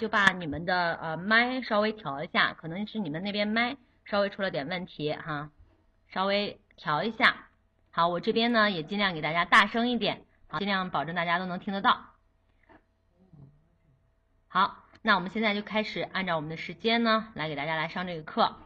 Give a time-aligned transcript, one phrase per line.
[0.00, 5.50] 就把你们的呃麦稍微调一下，可能是你们那边麦稍微出了点问题哈，
[6.08, 7.48] 稍微调一下。
[7.90, 12.06] 好，我这边呢也尽量给大家大声一点，好，尽量保证大家都能听得到。
[14.48, 18.56] 好，那我们现在就开始按照我们的时间呢来给大家来上这个课。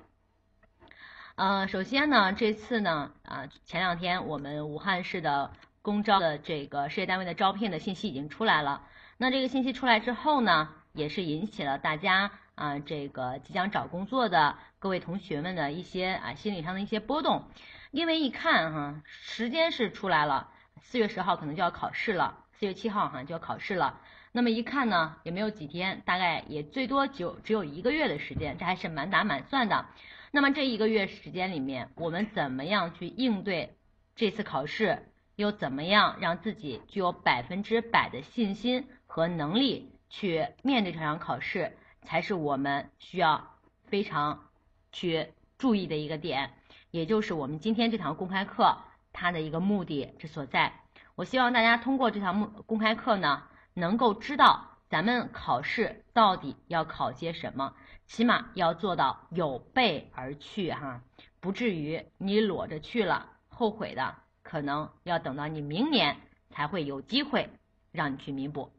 [1.34, 5.50] 呃，首先呢，这次呢啊前两天我们武汉市的
[5.82, 8.86] 公招的这个事业单位的招聘的信息已经出来了。
[9.16, 17.48] 那这个信息出来之后呢，也是引起了大家啊，这个即将找工作的各位同学们的一些啊心理上的一些波动，
[17.90, 20.50] 因为一看哈，时间是出来了，
[20.80, 24.00] 四月十号可能就要考试了，四月七号哈就要考试了。
[24.30, 29.86] 那么一看呢，也没有几天，大概也最多就只有一个月的时间，这还是满打满算的。
[30.30, 33.76] 那么这一个月时间里面，我们怎么样去应对
[34.14, 35.10] 这次考试？
[35.34, 38.86] 又怎么样让自己具有百分之百的信心？
[39.06, 44.44] 和能力去面对这场考试，才是我们需要非常
[44.92, 46.52] 去注意的一个点，
[46.92, 48.78] 也就是我们今天这堂公开课
[49.12, 50.72] 它的一个目的之所在。
[51.16, 57.74] 我希望大家通过这堂公公开课呢，能够知道咱们考试到底要考些什么，
[58.06, 61.02] 起码要做到有备而去哈，
[61.40, 66.18] 不至于你裸着去了，后悔的可能要等到你明年
[66.50, 67.50] 才会有机会
[67.90, 68.70] 让你去弥补。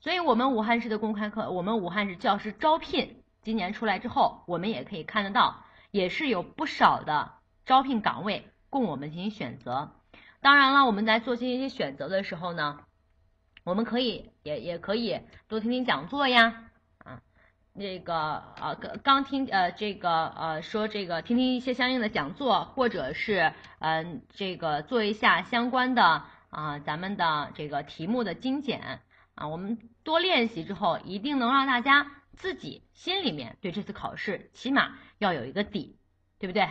[0.00, 7.32] 所以，我们武汉市的公开课，我们武汉市教师招聘今年出来之后，我们也可以看得到，也是有不少的
[7.66, 9.92] 招聘岗位供我们进行选择。
[10.40, 12.80] 当然了，我们在做这些选择的时候呢，
[13.62, 16.64] 我们可以也也可以多听听讲座呀，
[17.04, 17.20] 啊，
[17.74, 29.00] 那个呃刚刚听呃这个呃说这个听听一些相应的讲座，或者是嗯这个做一下相关的啊咱们的这个题目的精简。
[29.40, 35.96] 啊，我们多练习之后，一定能让大家自己心里面对这次考试起码要有一个底，
[36.38, 36.68] 对不对？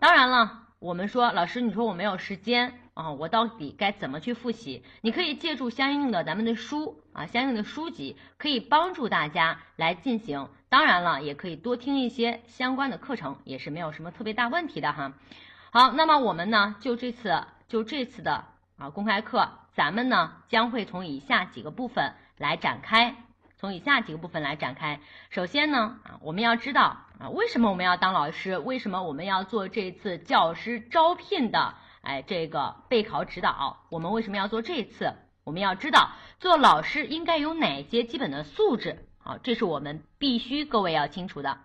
[0.00, 4.82] 当然了，我们说老师，你说我没有时间啊，我到底该怎么去复习？
[5.02, 10.48] 你可以借助相应的咱们的书啊，相应的书籍，可以帮助大家来进行。
[10.68, 15.12] 当然了，也可以多听一些相关的课程，也是没有什么特别大问题的哈。
[15.70, 18.46] 好，那么我们呢，就这次就这次的
[18.80, 19.48] 啊公开课。
[19.74, 23.14] 咱们呢将会从以下几个部分来展开，
[23.56, 25.00] 从以下几个部分来展开。
[25.30, 28.58] 首先呢，啊，我们要知道啊，为什么我们要当老师？
[28.58, 33.84] 为什么我们要做这次教师招聘的哎这个备考指导？
[33.90, 35.12] 我们为什么要做这次？
[35.44, 39.06] 我们要知道做老师应该有哪些基本的素质？
[39.18, 41.58] 好，这是我们必须各位要清楚的。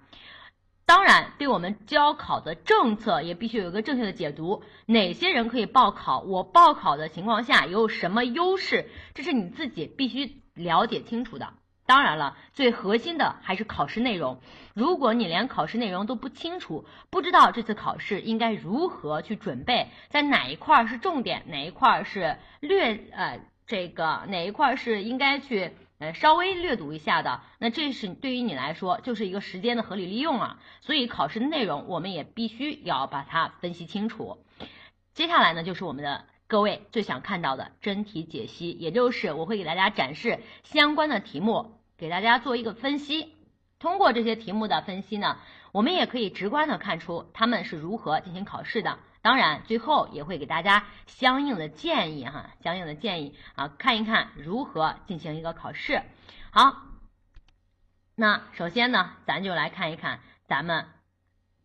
[0.87, 4.61] 当然，对我们教考的政策也必须有一个正确的解读。
[4.85, 6.19] 哪些人可以报考？
[6.21, 8.87] 我报考的情况下有什么优势？
[9.15, 11.53] 这是你自己必须了解清楚的。
[11.87, 14.39] 当然了，最核心的还是考试内容。
[14.75, 25.71] 如果你连考试内容都不清楚，不知道这次考试应该如何去准备，在哪一块是重点，哪一块是略呃这个哪一块是应该去。
[25.97, 30.59] 呃，稍微略读一下的，那这是对于你来说就是一个时间的合理利用啊。
[30.81, 34.37] 所以考试内容我们也必须要把它分析清楚。
[35.13, 43.33] 接下来呢，就是我们的各位最想看到的真题解析，也就是我会给大家展示相关的题目，给大家做一个分析。
[43.79, 45.37] 通过这些题目的分析呢，
[45.71, 48.99] 我们也可以直观的看出他们是如何进行考试的。
[49.25, 56.03] 当然，最后也会给大家相应的建议哈，相应的建议啊，看一看如何进行一个考试。
[56.51, 56.83] 好，
[58.13, 60.85] 那首先呢，咱就来看一看咱们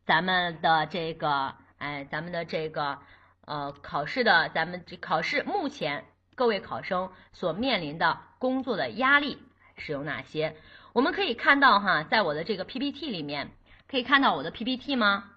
[0.06, 2.98] 咱们的这个哎，咱们的这个
[3.44, 6.06] 呃考试的，咱们这考试目前
[6.36, 9.36] 各位考生所面临的工作的压力
[9.76, 10.56] 是有哪些？
[10.94, 13.50] 我们可以看到哈，在我的这个 PPT 里面，
[13.86, 15.29] 可以看到我的 PPT 吗？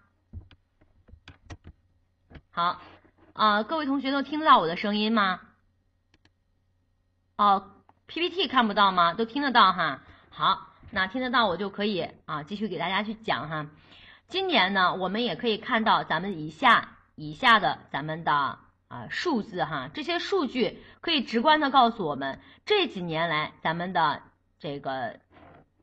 [2.56, 2.80] 好，
[3.34, 5.40] 啊，各位同学都听得到我的声音吗？
[7.36, 7.72] 哦
[8.06, 9.16] ，PPT 看不到吗？
[9.16, 10.02] 都听得到哈。
[10.30, 13.66] 好，那听得到我就可以啊，继续给大家去讲哈。
[14.28, 24.22] 今年呢，我们也可以看到咱们以下以下的咱们的啊数字哈，这些数据可以直观的告诉我们，这几年来咱们的
[24.60, 25.20] 这个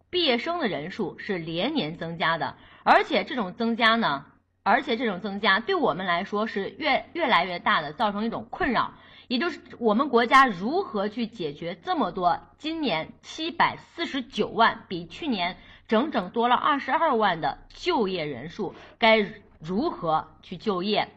[0.08, 4.25] 毕业生的人数是连年增加的，而且这种增加呢。
[4.62, 8.92] 而且这种增加对我们来说是越越来越大的，造成一种困扰，
[9.26, 15.56] 也就是我们国家如何去解决这么多今年七百四十九万，比去年
[15.88, 19.26] 整整多了二十二万的就业人数，该
[19.58, 21.08] 如何去就业？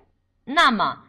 [0.45, 1.03] 那么，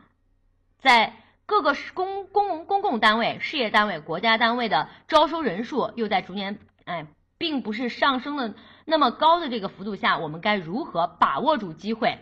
[0.78, 1.14] 在
[1.46, 7.06] 各个公公公共单位、事业单位、国家单位的招收人数又在逐年哎
[7.38, 8.54] 并不是上升的
[8.84, 12.18] 那么高的这个幅度下，我们该如何把握住机会？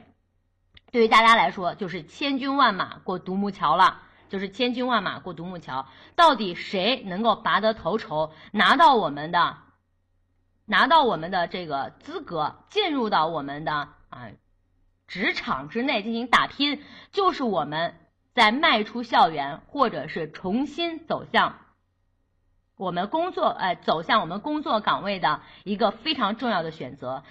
[0.91, 9.57] 对于大家来说，就是千军万马过独木桥了，就是千军万马过独木桥，到底谁能够拔得头筹，拿到我们的，
[10.67, 14.29] 拿到我们的这个资格，进入到我们的啊
[15.07, 17.97] 职场之内进行打拼，就是我们
[18.35, 21.59] 在迈出校园，或者是重新走向。
[22.83, 27.23] 我们工作，哎，走向我们工作岗位的一个非常重要的选择，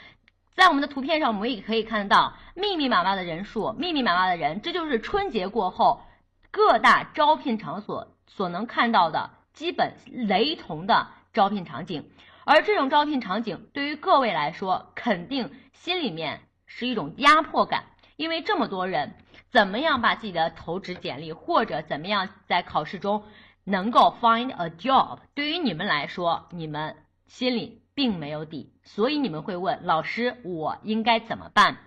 [0.56, 6.04] 在我们的图片上，我们也可以看到密密麻麻的人数，密密麻麻的人，这就是春节过后
[6.52, 12.10] 各大招聘场所所能看到的基本雷同的招聘场景。
[12.46, 17.84] 而这种招聘场景对于各位来说，肯定心里面是一种压迫感，
[18.16, 19.16] 因为这么多人，
[19.50, 23.26] 怎么样把自己的投职简历，或者怎么样在考试中。
[23.64, 26.96] 能够 find a job，对于你们来说，你们
[27.28, 31.78] 心里并没有底，所以你们会问老师：我应该怎么办？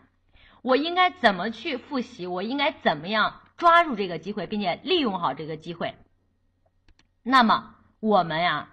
[0.62, 2.26] 我应该怎么去复习？
[2.26, 5.96] 我应该怎么样抓住这个机会，并且利用好这个机会？
[7.22, 8.68] 那么我们呀，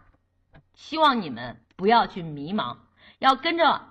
[0.74, 2.78] 希望你们不要去迷茫，
[3.20, 3.82] 要跟着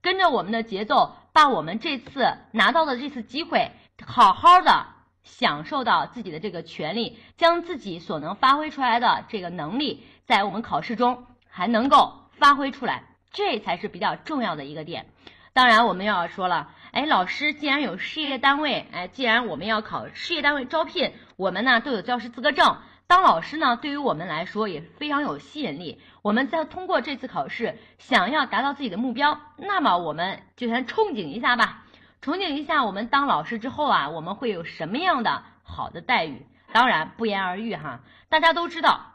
[0.00, 3.72] 跟着我们的节奏，把我们这次拿到的这次机会
[4.06, 4.86] 好好的。
[5.28, 15.06] 享受到自己的这个权利，将自己所能发挥出来的这个能力，在我们考试中还能够发挥出来，这才是比较重要的一个点。
[15.52, 26.00] 当然，我们要说了，哎，老师，既然有事业单位，哎，既然我们要考事业单位招聘，我们呢都有教师资格证，当老师呢对于我们来说也非常有吸引力。
[26.22, 31.84] 我们在通过这次考试，想要达到自己的目标，那么我们就先憧憬一下吧。
[32.20, 36.46] 憧憬一下，我们当老师之后啊，我们会有什么样的好的待遇？
[36.72, 38.00] 当然不言而喻哈。
[38.28, 39.14] 大家都知道，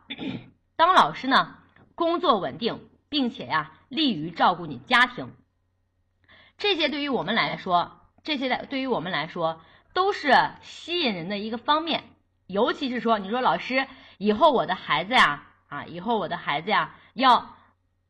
[0.75, 1.55] 当老师呢，
[1.95, 5.33] 工作稳定，并且呀，利于照顾你家庭。
[6.57, 9.61] 这些对于我们来说，这些的对于我们来说
[9.93, 12.05] 都是吸引人的一个方面。
[12.47, 13.85] 尤其是说，你说老师，
[14.17, 17.55] 以后我的孩子呀，啊，以后我的孩子呀，要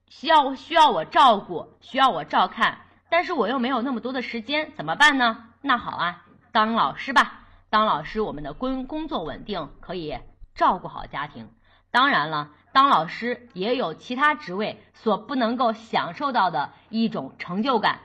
[0.07, 2.79] 需要需要我照顾，需要我照看。
[3.13, 5.45] 但是我又没有那么多的时间，怎么办呢？
[5.61, 7.41] 那好啊，当老师吧。
[7.69, 10.17] 当老师，我们的工工作稳定，可以
[10.55, 11.51] 照顾好家庭。
[11.91, 17.99] 当然了，当老师也有其他职位所不能够享受到的一种成就感，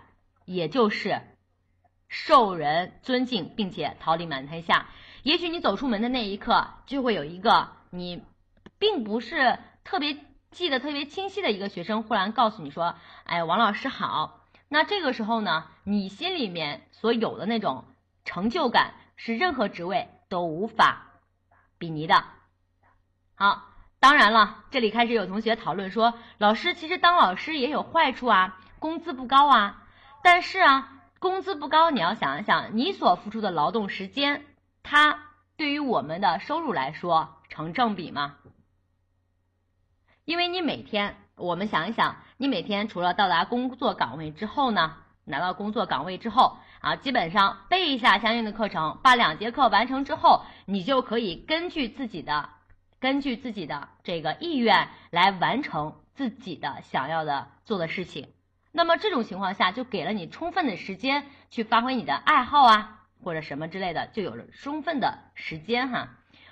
[0.45, 1.23] 也就是
[2.11, 4.89] 受人尊敬，并且桃李满天下。
[5.23, 8.23] 也许你走出门的那一刻，就会有一个你
[8.79, 10.19] 并不是特别
[10.51, 14.35] 记得特别清晰的一个学生，忽然告诉你说：“哎，王老师好。”
[14.71, 17.85] 那这个时候呢，你心里面所有的那种
[18.25, 21.07] 成就感，是任何职位都无法
[21.79, 22.25] 比拟的。
[23.35, 23.65] 好，
[23.99, 29.85] 当然了，这里开始有同学讨论说，老师其实当老师也有坏处啊，工资不高啊。
[30.23, 34.45] 但是啊，工资不高，你要想一想，你所付出的劳动时间，
[34.83, 38.37] 它对于我们的收入来说成正比吗？
[40.27, 41.17] 因为你每天。
[41.41, 44.95] 我们想一想，你每天除了到达工作岗位之后呢，
[45.25, 52.51] 拿到工作岗位之后啊，基本上背一下相应的课程，把两节课完成之后，你就可以根据自己的
[53.01, 58.29] 根据自己的这个意愿来完成自己的想要的做的事情。
[58.71, 66.11] 那么这种情况下，就给了你充分的时间去发挥你的爱好啊，或者什么之类的，就有了充分的时间哈。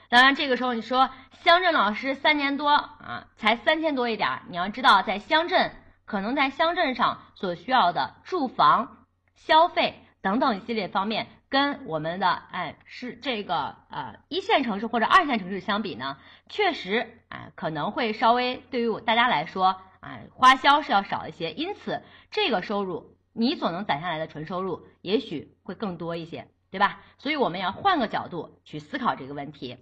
[0.09, 4.43] 当然，这个时候你说乡镇老师三年多啊，才三千多一点儿。
[4.49, 5.73] 你要知道，在乡镇，
[6.05, 21.51] 可能在乡镇上所需要的住房、消费等等一系列方面，跟我们的哎是这个呃一线城市或者二线城市相比呢，确实哎可能会稍微对于我大家来说啊花销是要少一些。
[21.51, 27.01] 因此，这个收入你所能攒下来的纯收入也许会更多一些，对吧？
[27.19, 29.79] 所以我们要换个角度去思考这个问题。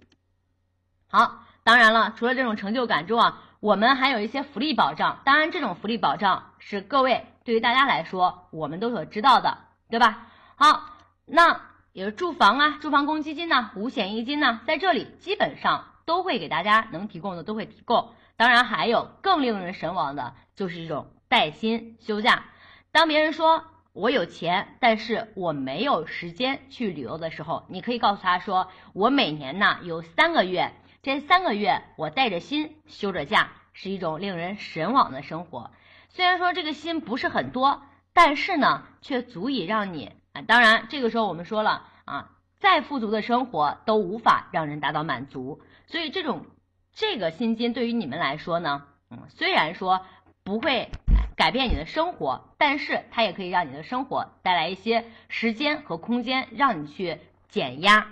[1.07, 5.21] 好，当然了，除了这种成就感之外，我们还有一些福利保障。
[5.23, 9.59] 当然，这种福利保障是各位对于大家来说，我们都所知道的，
[9.89, 10.27] 对吧？
[10.55, 10.89] 好，
[11.25, 11.61] 那
[11.93, 18.13] 有住房啊、住房公积金呐、五险一金呐，在这里基本上都会给大家能提供的都会提供。
[18.35, 22.43] 当然，还有更令人神往的，就是这种带薪休假。
[22.91, 30.73] 当别人说我有钱，但是我没有时间去旅游的时候，你可以告诉他说，我每年呢有三个月。
[31.05, 35.69] 这三个月，我带着薪休着假，是一种令人神往的生活。
[36.09, 40.41] 虽然说这个薪不是很多，但是呢，却足以让你啊。
[40.41, 45.61] 当然，这个时候我们说了啊，再富足的生活都无法让人达到满足。
[45.85, 46.47] 所以，这种
[46.91, 50.03] 这个薪金对于你们来说呢，嗯，虽然说
[50.43, 50.89] 不会
[51.37, 58.07] 改变你的生活，但是它也可以让你的生活带来一些时间和空间，让你去减压，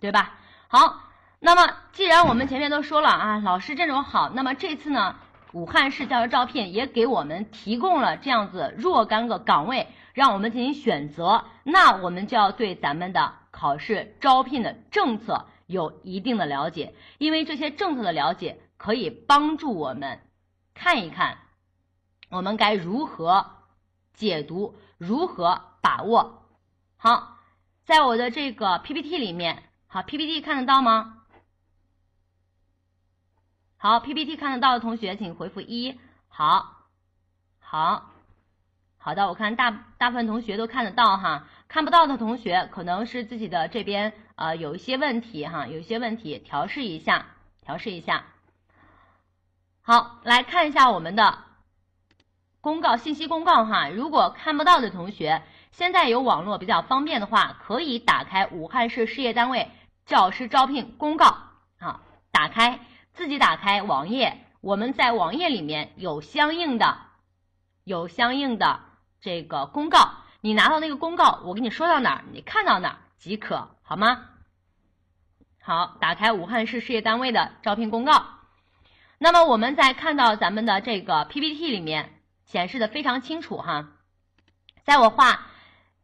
[0.00, 0.38] 对吧？
[0.68, 1.02] 好，
[1.40, 5.16] 那么既然我们前面都说了啊，老师阵容好，那么这次呢，
[5.52, 20.20] 武汉市教师招聘也给我们提供了这样子若干个岗位，让我们进行选择，那我们就要对咱们的考试招聘的政策有一定的了解，因为这些政策的了解可以帮助我们
[20.74, 21.38] 看一看，
[22.30, 23.46] 我们该如何
[24.12, 26.42] 解读，如何把握。
[26.96, 27.36] 好，
[27.84, 29.62] 在我的这个 PPT 里面。
[29.90, 31.17] 好，PPT 看得到吗？
[33.80, 36.00] 好，PPT 看得到的同学请回复一。
[36.26, 36.82] 好，
[37.60, 38.10] 好，
[38.98, 47.26] 好的，我看大大部分同学都看得到哈，看不到的同学可能是自己的这边呃有一些问题哈，有一些问题调试一下，
[47.62, 48.24] 调试一下。
[49.80, 51.38] 好，来看一下我们的
[52.60, 59.70] 公告信息公告哈，如果看不到的同学，现在有网络比较方便的话，可以打开武汉市事业单位。
[60.04, 61.36] 教师招聘公告
[61.78, 62.00] 好，
[62.32, 62.80] 打开
[63.18, 66.98] 自己打开网页，我们在网页里面有相应的
[67.82, 68.78] 有相应的
[69.20, 74.24] 这个公告，你拿到那个公告，我给你说到哪儿，你看到哪儿即可，好吗？
[75.60, 78.24] 好，打开武汉市事业单位的招聘公告，
[79.18, 83.88] 那么我们在看到咱们的这个 PPT 里面显示的非常清楚哈，
[84.84, 85.46] 在我画。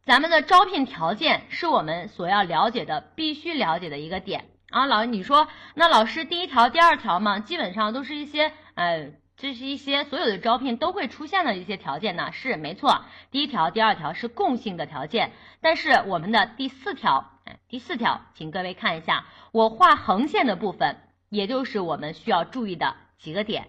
[0.05, 4.87] 咱们的招聘条件是我们所要了解的，必须了解的一个点啊。
[4.87, 12.31] 老师，你说那老师第一条、第二条嘛，基本上都是一些呃，这是一些所有的招聘都会出现的一些条件呢。
[12.33, 17.31] 是没错，第一条、第二条是共性的条件，但是我们的第四条，
[17.69, 23.69] 第四条，请各位看一下，我画横线的部分，也就是我们需要注意的几个点。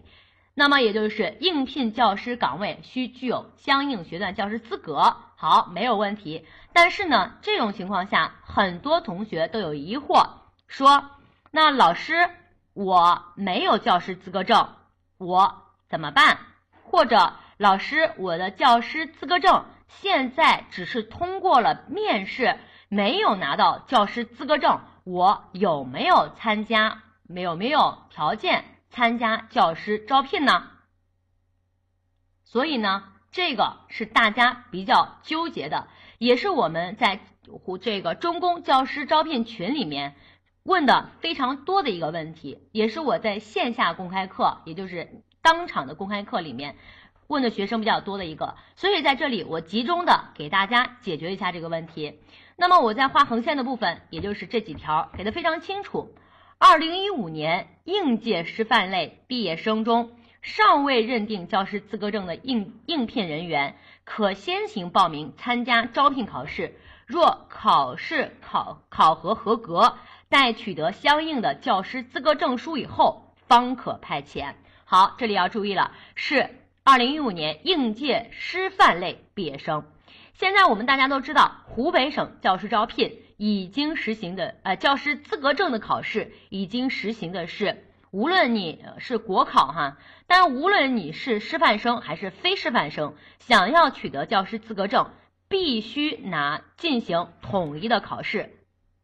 [0.58, 6.46] 那么也就是应聘教师岗位需具有相应学段教师资格，好，没有问题。
[6.72, 10.30] 但是呢，这种情况下，很多同学都有疑惑，
[10.68, 11.12] 说
[11.52, 12.30] ：“那老师，
[12.74, 14.70] 我没有教师资格证，
[15.18, 16.40] 我怎么办？”
[16.84, 22.58] 或者，老师，我的教师资格证现在只是通过了面试，
[22.90, 27.02] 没有拿到教师资格证，我有没有参加？
[27.28, 28.66] 没有没有条件？
[28.92, 30.70] 参加教师招聘呢，
[32.46, 37.20] 所以呢，这个是大家比较纠结的，也是我们在
[37.82, 40.16] 这个中公教师招聘群里面
[40.66, 46.76] 问的非常多的一个问题，也是我在线下公开课，也就是当场的公开课里面
[47.28, 52.20] 问的学生比较多的一个，所以在这里我集中的给大家解决一下这个问题。
[52.56, 56.16] 那么我在画横线的部分，也就是这几条给的非常清楚。
[56.58, 66.74] 二零一五年应届师范类毕业生中，尚未认定教师资格证的应应聘人员，可先行报名参加招聘考试。
[67.06, 69.96] 若考试考考核合格，
[70.38, 74.56] 在取得相应的教师资格证书以后，方可派遣。
[74.84, 76.50] 好，这里要注意了，是
[76.84, 79.86] 二零一五年应届师范类毕业生。
[80.34, 83.22] 现在我们大家都知道，湖北省教师招聘。
[83.38, 95.12] 已经实行的呃教师资格证的考试已经实行的是，无论你是国考哈，但无论你是师范生还是非师范生，想要取得教师资格证，
[95.48, 98.54] 必须拿进行统一的考试，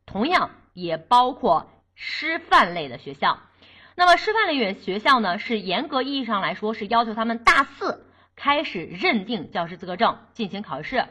[0.05, 3.39] 同样也包括师范类的学校。
[3.95, 11.05] 那么师范类学校呢，是严格意义上来说是要求他们大四开始认定教师资格证进行考试。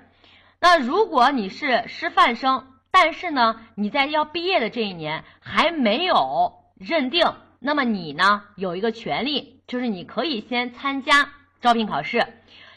[0.59, 12.27] 那如果你是师范生，但是呢，你在要毕业的这一年还没有认定，那么你呢有一个权利，就是你可以先参加招聘考试。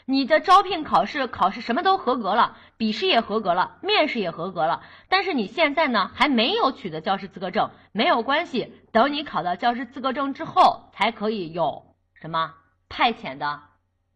[0.06, 4.82] 你的招聘考试考试什么都合格了，笔试也合格了，面试也合格了。
[5.08, 12.54] 但是你现在呢还没有取得教师资格证，没有关系，等你考到教师资格证之后，才可以有什么
[12.88, 13.62] 派遣的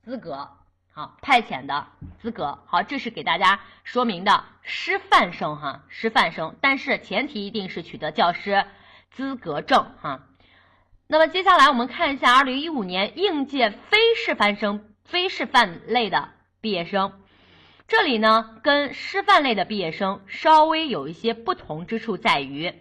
[0.03, 0.51] 资格。
[0.93, 1.87] 好，派遣的
[2.19, 8.65] 资格好，这是给大家说明的师范生哈，师范生，但是前提一定是取得教师
[9.13, 10.23] 资格证哈。
[11.07, 17.13] 那么接下来我们看一下二零一五年应届非师范生、非师范类的毕业生，
[17.89, 22.75] 这里呢跟师范类的毕业生稍微有一些不同之处在于，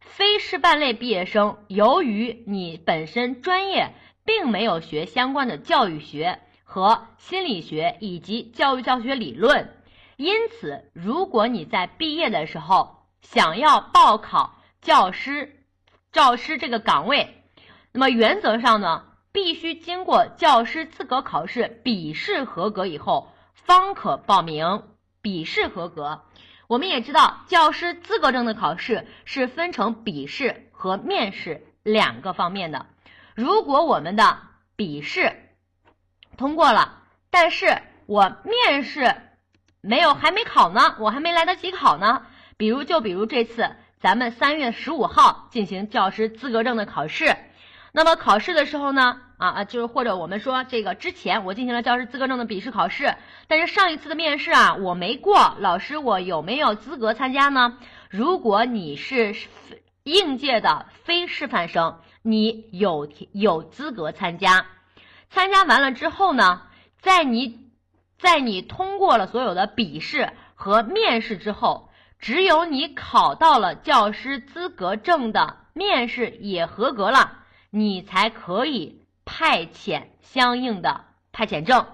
[0.00, 3.94] 非师范类毕业生由于你本身专业
[4.26, 6.40] 并没有学相关的教育学。
[6.72, 9.74] 和心理学以及教育教学理论，
[10.16, 15.64] 因此，如果你在毕业的时候想要报考教师、
[16.12, 17.42] 教师这个岗位，
[17.90, 23.32] 那么原则上呢，必须经过教师资格考试笔试合格以后，
[23.64, 24.82] 方可报名。
[25.22, 26.22] 笔试合格，
[26.66, 32.86] 我们也知道，教师资格证的考试是分成笔试和面试两个方面的。
[33.34, 34.38] 如果我们的
[34.76, 35.36] 笔试
[36.38, 39.14] 通过了，但是我面试
[39.82, 42.24] 没有还没考呢，我还没来得及考呢。
[42.56, 47.36] 比如，就比如这次咱们三月十五号进行教师资格证的考试。
[47.92, 53.14] 那么考试的时候呢，啊啊，就是或者我们说这个之前我进行了教师资格证的笔试考试，
[53.48, 57.78] 但是上一次的面试啊我没过，老师我有没有资格参加呢？
[58.10, 59.34] 如果你是
[60.02, 64.66] 应届的非师范生，你有有资格参加。
[65.30, 66.60] 参加完了之后呢，
[67.00, 67.60] 在你，
[68.18, 77.38] 在你通过了所有的笔试和面试之后，只有你考到了教师资格证的面试也合格了。
[77.72, 78.99] 你才可以
[79.32, 81.86] 派遣相应的派遣证，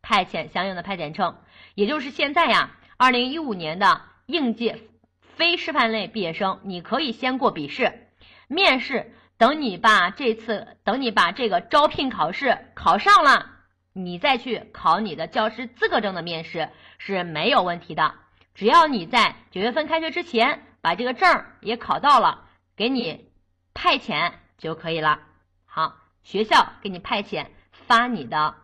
[0.00, 1.36] 派遣相应的派遣证，
[1.74, 4.80] 也就是现在呀，二零一五年的应届
[5.20, 8.08] 非师范类毕业生，你可以先过笔试、
[8.48, 13.50] 面试，等你把这次等你把这个招聘考试考上了，
[13.92, 18.14] 你再去考你的教师资格证的面试是没有问题的。
[18.54, 23.28] 只要你在九月份开学之前把这个证也考到了，给你
[23.74, 24.32] 派遣。
[24.58, 25.18] 就可以了。
[25.66, 28.54] 好，学校给你派遣，发你的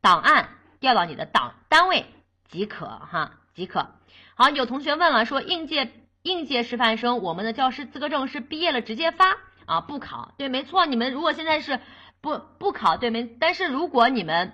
[0.00, 0.48] 档案
[0.80, 2.06] 调到你的档单位
[2.48, 3.94] 即可哈，即可。
[4.34, 5.92] 好，有同学问了，说应届
[6.22, 10.34] 应届师范生，我们的教师资格证是毕业了直接发啊，不考？
[10.38, 10.86] 对，没错。
[10.86, 11.80] 你们如果现在是
[12.20, 13.24] 不不考，对没？
[13.24, 14.52] 但是如果你们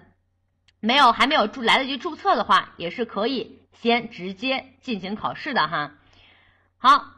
[0.81, 5.93] 没有还没有注来得及注册的话，也是可以先直接进行考试的哈。
[6.79, 7.14] 好。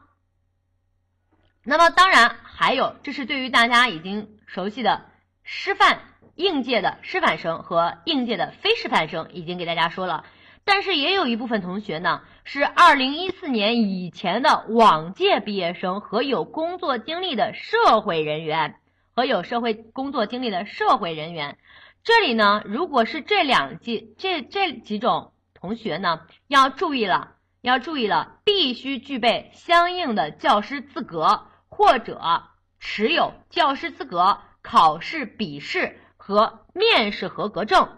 [1.68, 5.06] 那么当然还有，这是对于大家已经熟悉的
[5.42, 5.98] 师范
[6.36, 10.24] 应届的师范生和应届的非师范生已经给大家说了，
[10.64, 18.76] 但是也有一部分同学呢是二零一四年以前的往届毕业生和有工作经历的社会人员
[19.12, 21.58] 和有社会工作经历的社会人员，
[22.04, 31.48] 这里呢如果是这两季这这几种同学呢要注意了，要注意了，必须具备相应的教师资格。
[31.76, 32.42] 或者
[32.80, 37.90] 持有教师资格考试笔试和面试合格证，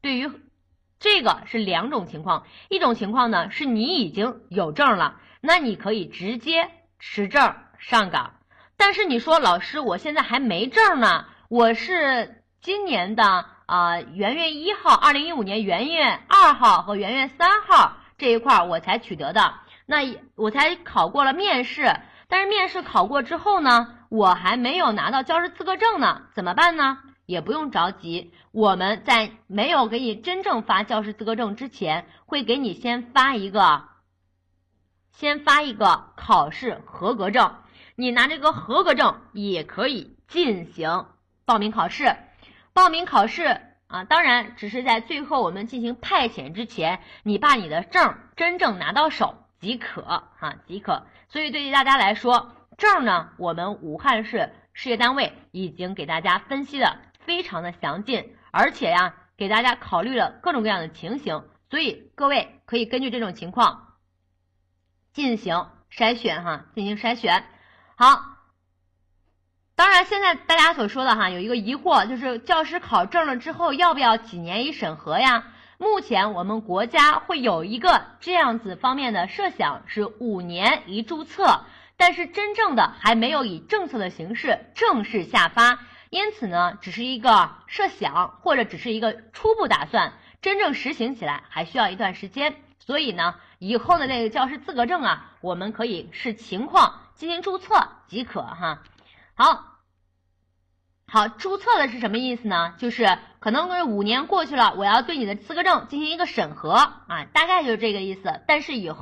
[0.00, 0.30] 对于
[1.00, 2.46] 这个是两种情况。
[2.68, 8.34] 一种情况呢，是你已经有证了，那你可以直接持证上岗。
[8.76, 21.92] 但是你说老师，我现在还没证呢，我是今年的啊元月一号，二零一五年元月二号和元月三号这一块我才取得的，那我才考过了面试。
[22.28, 26.98] 但是面试考过之后呢，我还没有拿到教师资格证呢，怎么办呢？
[27.26, 33.82] 也不用着急，我们在没有给你真正发教师资格证之前，会给你先发一个，
[35.10, 37.56] 先发一个考试合格证。
[37.96, 41.06] 你拿这个合格证也可以进行
[41.44, 42.14] 报名考试。
[42.72, 51.06] 报名考试啊，当然只是在最后我们进行派遣之前，你把你的证真正拿到手即可啊，即可。
[51.36, 56.96] 所以，对于大家来说，证呢，我们武汉市事业单位已经给大家分析的
[57.26, 63.96] 非常的详尽，而且呀，给大家考虑了各种各样的情形，所以各位可以根据这种情况
[65.12, 67.44] 进行筛选哈，进行筛选。
[67.96, 68.38] 好，
[69.74, 75.52] 当然现在大家所说的哈，有一个疑惑，就是教师考证了之后要不要几年一审核呀？
[75.78, 81.60] 目前我们国家会有一个这样子方面的设想，是五年一注册，
[81.98, 92.56] 但是真正的还没有以政策的形式正式下发，因此呢，只是一个设想或者只是一个初步打算，真正实行起来还需要一段时间。
[92.78, 98.82] 所以呢，以后的那个教师资格证啊，我们可以视情况进行注册即可哈。
[99.34, 99.75] 好。
[101.08, 102.74] 好，注册的是什么意思呢？
[102.78, 108.40] 就是可能是五年过去了，我要对你的资格证进行一个审核啊，大概就是这个意思。
[108.46, 108.94] 但是以后。